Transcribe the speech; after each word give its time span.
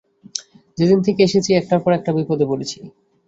যেদিন 0.77 0.99
থেকে 0.99 1.19
এখানে 1.19 1.29
এসেছি, 1.29 1.49
একটার 1.53 1.79
পর 1.83 1.91
একটা 1.95 2.11
বিপদে 2.17 2.45
পড়েছি। 2.49 2.77